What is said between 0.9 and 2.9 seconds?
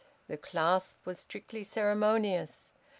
was strictly ceremonious.